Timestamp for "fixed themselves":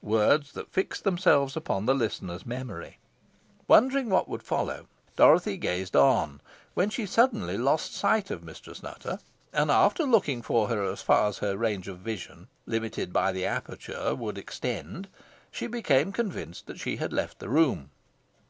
0.72-1.54